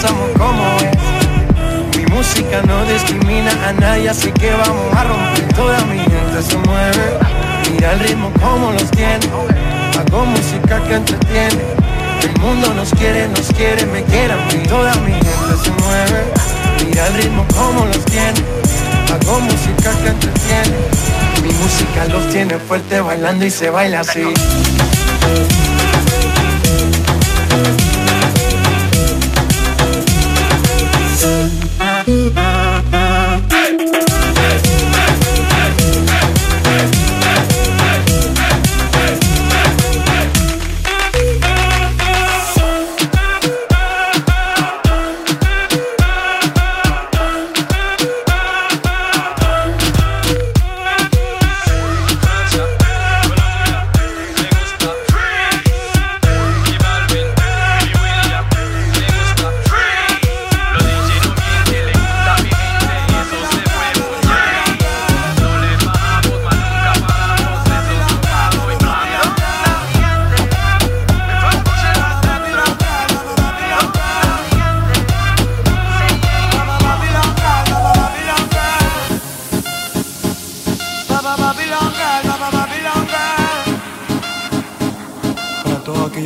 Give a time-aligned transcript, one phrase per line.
[0.00, 0.76] somos como.
[1.96, 5.48] Mi música no discrimina a nadie, así que vamos a romper.
[5.54, 7.18] Toda mi gente se mueve.
[7.72, 9.26] Mira el ritmo como los tiene.
[9.98, 11.62] Hago música que entretiene.
[12.22, 14.62] El mundo nos quiere, nos quiere, me quiere a mí.
[14.68, 16.24] Toda mi gente se mueve.
[16.84, 18.40] Mira el ritmo como los tiene.
[19.12, 20.76] Hago música que entretiene.
[21.42, 24.24] Mi música los tiene fuerte bailando y se baila así.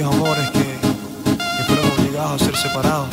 [0.00, 3.08] aquellos amores que, que fueron obligados a ser separados.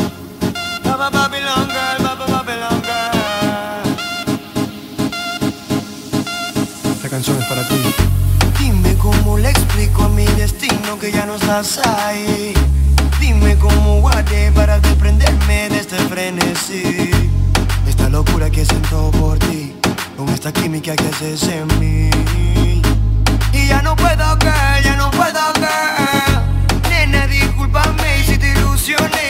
[6.95, 7.75] Esta canción es para ti.
[8.59, 12.53] Dime cómo le explico a mi destino que ya no estás ahí.
[13.19, 17.11] Dime cómo guardé para desprenderme de este frenesí.
[17.87, 19.75] Esta locura que siento por ti,
[20.15, 22.09] con esta química que haces en mí.
[23.51, 24.51] Y ya no puedo que,
[24.83, 25.86] ya no puedo que.
[28.77, 29.26] ilusiones.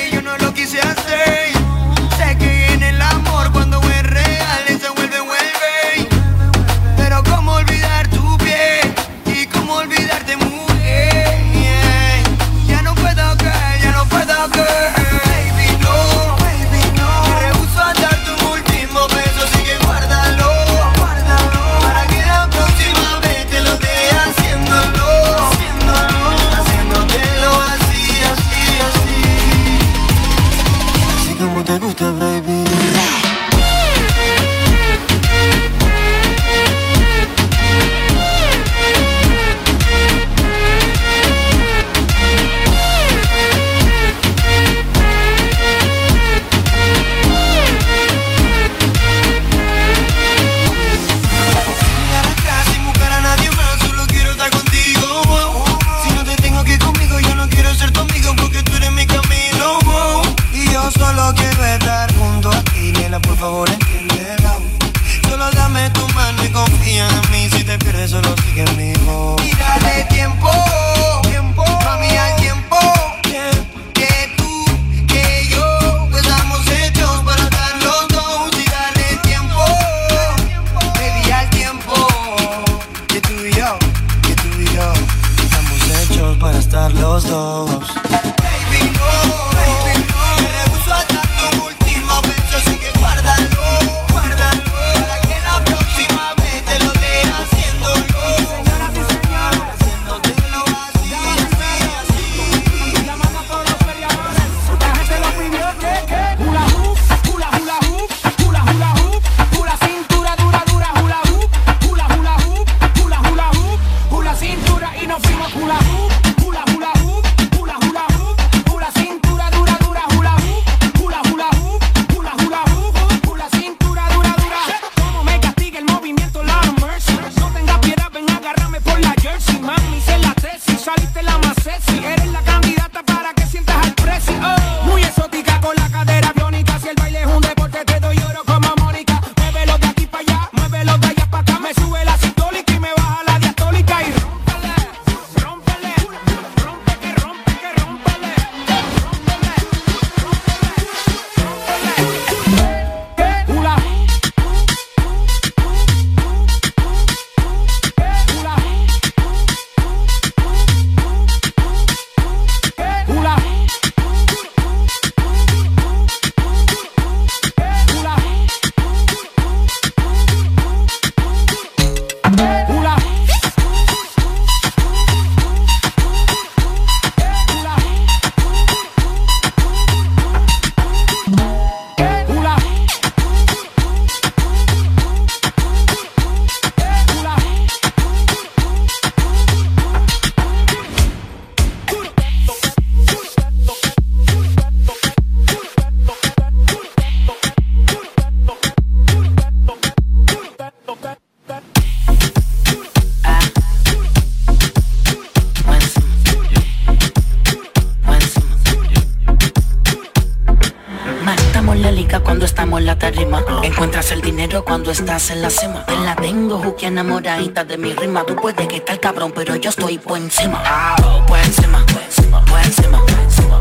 [213.63, 215.86] Encuentras el dinero cuando estás en la cima.
[215.86, 218.24] Te la tengo, Juki enamoradita de mi rima.
[218.25, 220.63] Tú puedes que tal cabrón, pero yo estoy por encima.
[221.04, 223.57] Oh, por encima, por encima, por encima, por encima.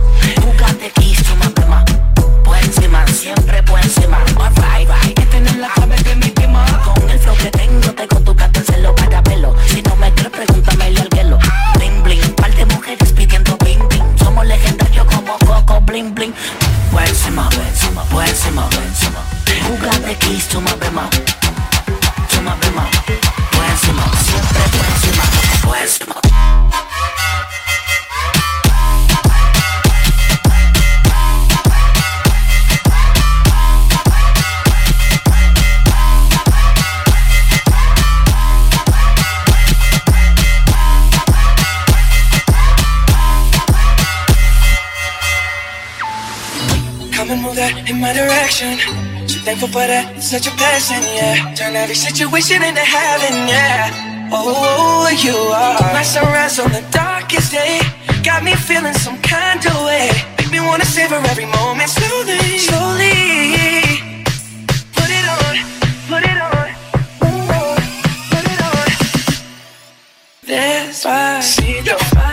[0.94, 1.84] Quiso más prima.
[2.44, 4.18] Por encima, siempre por encima.
[4.38, 5.18] Alright, right.
[5.18, 6.64] Que tener la clave de mi prima.
[6.84, 8.35] Con el flow que tengo, tengo tu
[20.16, 21.08] Jugate quiso más prima.
[22.34, 22.88] Toma prima.
[23.50, 25.24] Por encima, siempre por encima,
[25.62, 26.14] por encima.
[47.16, 49.05] Come and move that in my direction.
[49.46, 51.54] Thankful for that, such a blessing, yeah.
[51.54, 54.28] Turn every situation into heaven, yeah.
[54.32, 57.78] Oh, you are my sunrise on the darkest day.
[58.24, 60.10] Got me feeling some kind of way.
[60.36, 63.14] Make me wanna savor every moment slowly, slowly.
[64.98, 65.54] Put it on,
[66.10, 66.66] put it on,
[68.26, 68.90] put it on.
[70.42, 71.94] Despacito.
[71.94, 72.25] Despacito.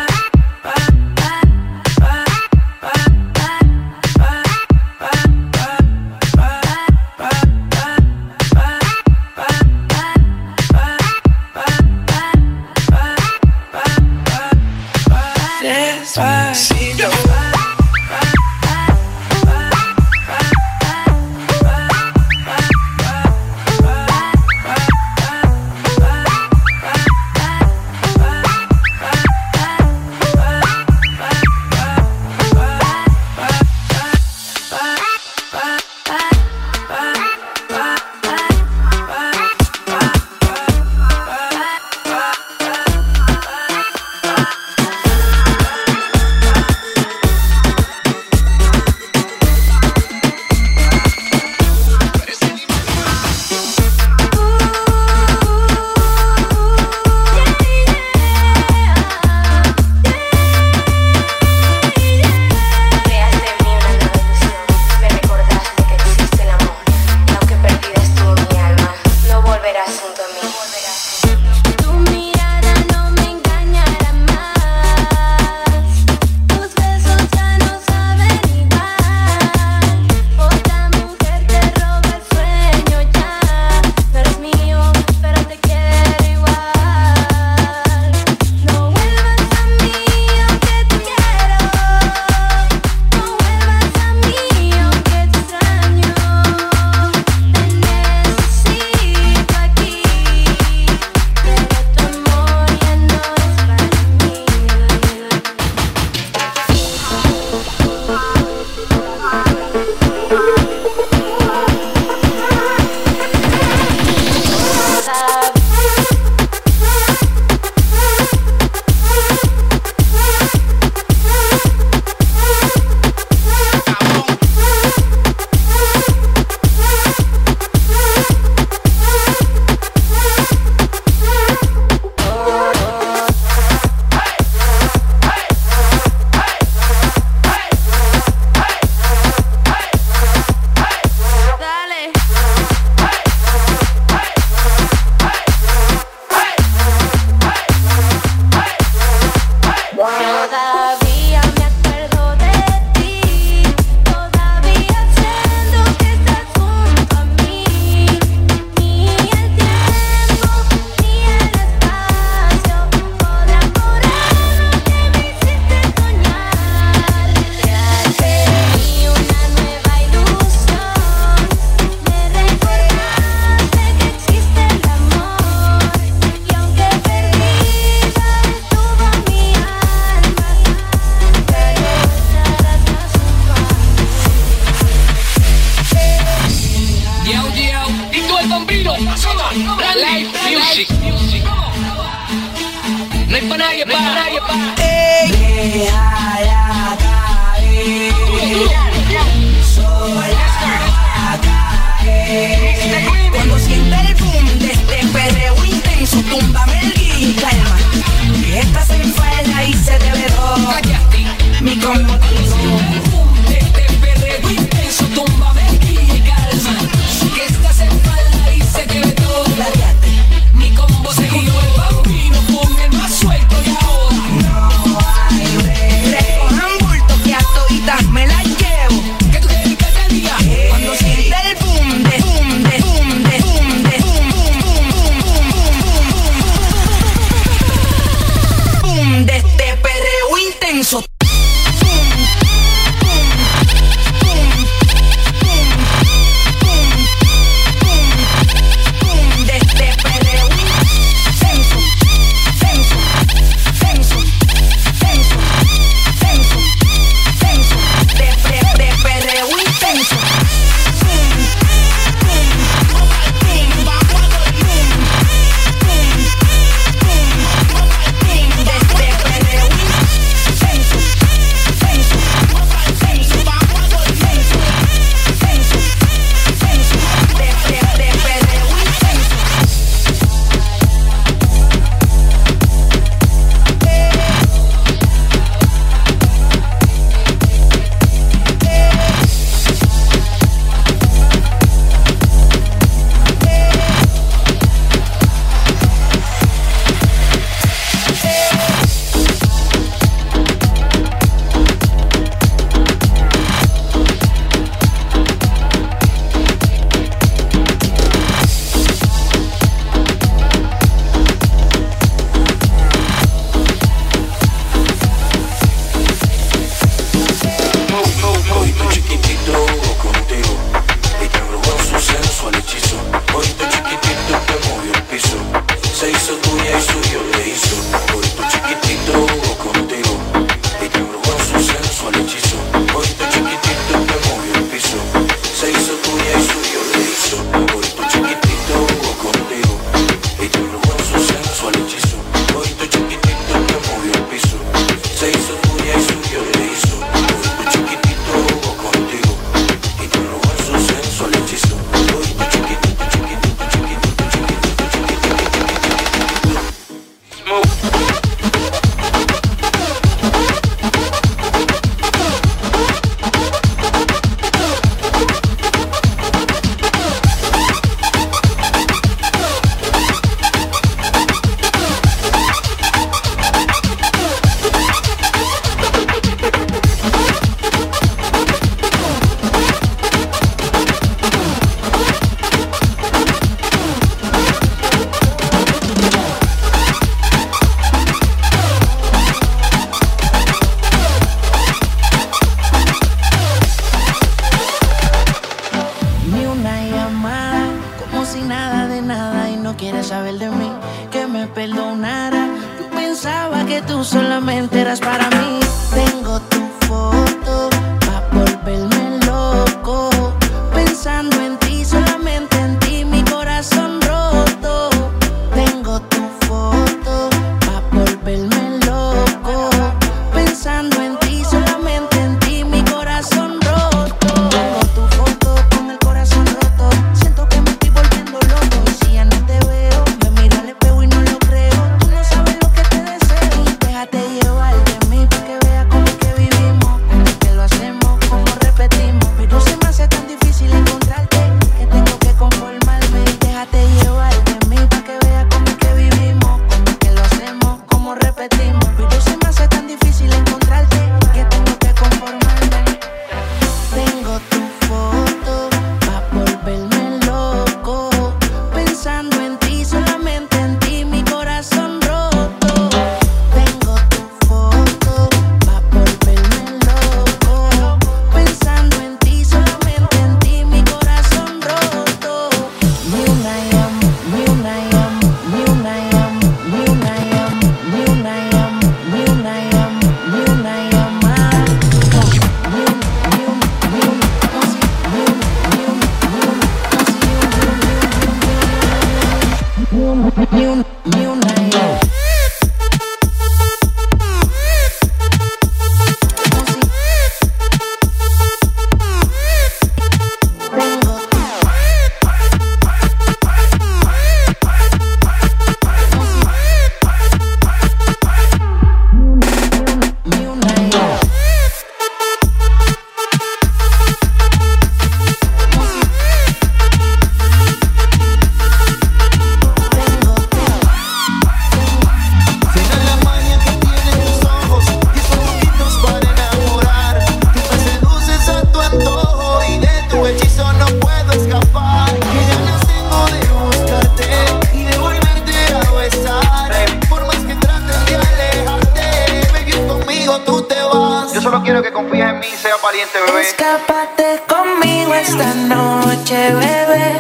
[541.43, 543.41] solo quiero que confíes en mí y seas valiente, bebé.
[543.41, 547.19] Escápate conmigo esta noche, bebé.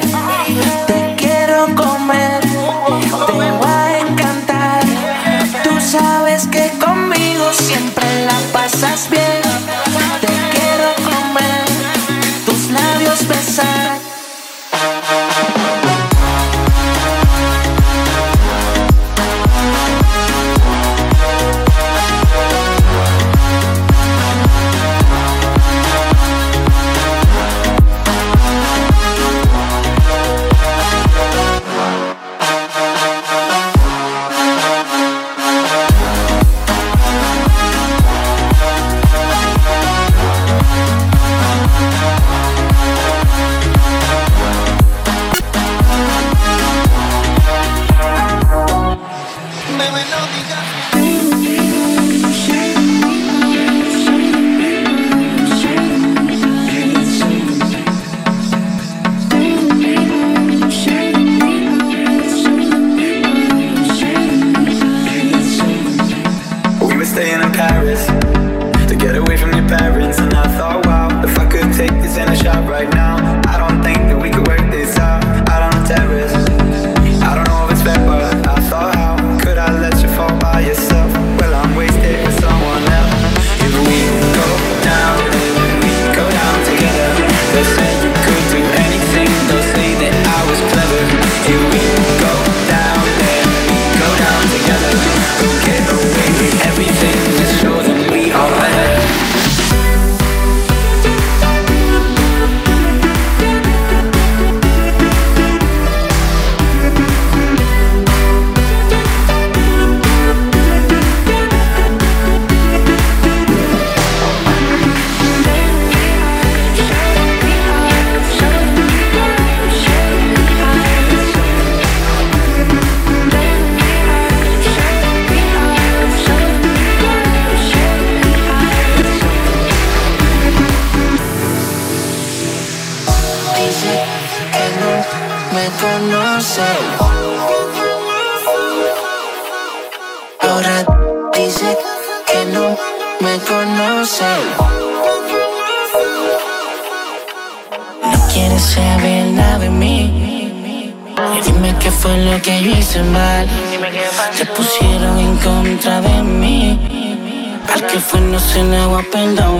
[0.87, 4.83] Te quiero comer, te voy a encantar.
[5.63, 9.42] Tú sabes que conmigo siempre la pasas bien.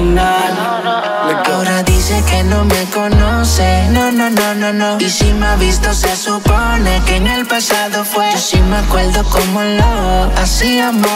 [0.03, 3.87] Ahora dice que no me conoce.
[3.91, 4.97] No, no, no, no, no.
[4.99, 8.29] Y si me ha visto, se supone que en el pasado fue.
[8.33, 11.09] Yo sí me acuerdo cómo lo hacíamos.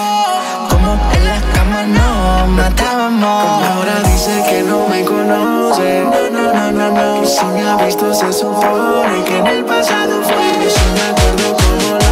[0.70, 3.64] Como en las camas nos matábamos.
[3.66, 6.06] Ahora dice que no me conoce.
[6.06, 7.24] No, no, no, no, no.
[7.24, 10.64] Y si me ha visto, se supone que en el pasado fue.
[10.64, 12.12] Yo sí me acuerdo cómo lo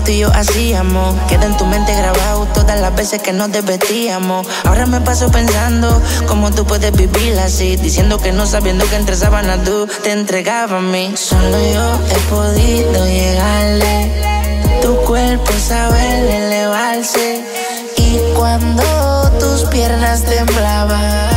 [0.09, 1.15] y yo hacíamos.
[1.29, 4.47] Queda en tu mente grabado todas las veces que nos desvestíamos.
[4.65, 7.77] Ahora me paso pensando cómo tú puedes vivir así.
[7.77, 11.15] Diciendo que no sabiendo que entre sábanas tú te entregabas a mí.
[11.17, 14.13] Solo yo he podido llegarle.
[14.83, 17.45] Tu cuerpo sabe elevarse.
[17.97, 18.83] Y cuando
[19.41, 21.29] tus piernas temblaban,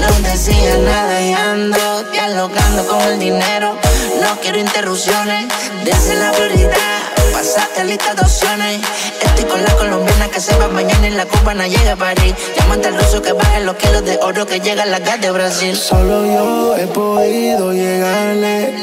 [0.00, 3.76] no decía nada y ando dialogando con el dinero.
[4.22, 5.46] No quiero interrupciones,
[5.84, 7.09] desde la prioridad.
[7.40, 8.80] Pasaste a lista de opciones.
[9.22, 12.34] Estoy con la colombiana que se va mañana y la cubana llega a París.
[12.54, 15.30] Llámate al ruso que baje los kilos de oro que llega a la gas de
[15.30, 15.74] Brasil.
[15.74, 18.74] Solo yo he podido llegarle.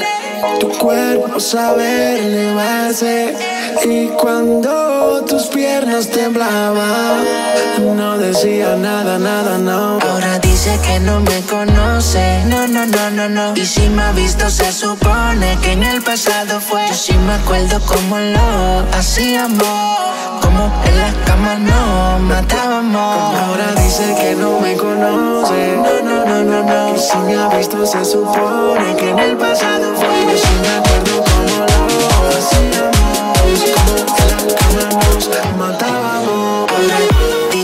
[0.58, 3.36] Tu cuerpo sabe elevarse.
[3.84, 7.24] Y cuando tus piernas temblaban,
[7.94, 10.00] no decía nada, nada, no.
[10.00, 13.54] Ahora dice que no me conoce, no, no, no, no, no.
[13.54, 16.86] Y si me ha visto, se supone que en el pasado fue.
[16.88, 19.62] Yo sí me acuerdo cómo lo hacíamos,
[20.42, 23.34] como en las camas nos matábamos.
[23.34, 25.76] Ahora dice que no me conoce.
[25.76, 26.94] No, no, no, no, no.
[26.94, 30.06] Y si me ha visto, se supone que en el pasado fue.
[30.06, 33.38] Yo sí me acuerdo cómo lo hacíamos.
[33.78, 37.17] Como en la cama nos matábamos.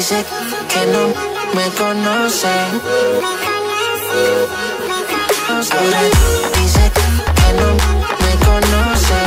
[0.05, 0.23] Dice
[0.69, 1.07] que no
[1.55, 2.47] me conoce.
[5.49, 6.03] Ahora
[6.61, 7.69] dice que no
[8.21, 9.24] me conoce.